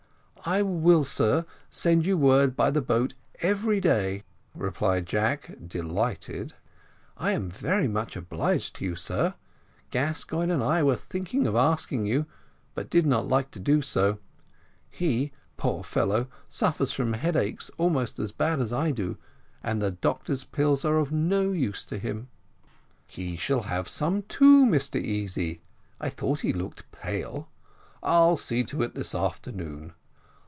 "I 0.43 0.63
will, 0.63 1.05
sir, 1.05 1.45
send 1.69 2.07
you 2.07 2.17
word 2.17 2.55
by 2.55 2.71
the 2.71 2.81
boat 2.81 3.13
every 3.41 3.79
day," 3.79 4.23
replied 4.55 5.05
Jack, 5.05 5.53
delighted; 5.67 6.53
"I 7.15 7.33
am 7.33 7.47
very 7.51 7.87
much 7.87 8.15
obliged 8.15 8.75
to 8.77 8.85
you, 8.85 8.95
sir. 8.95 9.35
Gascoigne 9.91 10.51
and 10.51 10.63
I 10.63 10.81
were 10.81 10.95
thinking 10.95 11.45
of 11.45 11.55
asking 11.55 12.07
you, 12.07 12.25
but 12.73 12.89
did 12.89 13.05
not 13.05 13.27
like 13.27 13.51
to 13.51 13.59
do 13.59 13.83
so: 13.83 14.17
he, 14.89 15.31
poor 15.57 15.83
fellow, 15.83 16.27
suffers 16.47 16.91
from 16.91 17.13
headaches 17.13 17.69
almost 17.77 18.17
as 18.17 18.31
bad 18.31 18.59
as 18.59 18.73
I 18.73 18.89
do, 18.89 19.19
and 19.61 19.79
the 19.79 19.91
doctor's 19.91 20.43
pills 20.43 20.83
are 20.83 20.97
of 20.97 21.11
no 21.11 21.51
use 21.51 21.85
to 21.85 21.99
him." 21.99 22.29
"He 23.05 23.37
shall 23.37 23.61
have 23.61 23.87
some, 23.87 24.23
too, 24.23 24.65
Mr 24.65 24.99
Easy. 24.99 25.61
I 25.99 26.09
thought 26.09 26.39
he 26.39 26.51
looked 26.51 26.91
pale. 26.91 27.47
I'll 28.01 28.37
see 28.37 28.63
to 28.63 28.81
it 28.81 28.95
this 28.95 29.13
afternoon. 29.13 29.93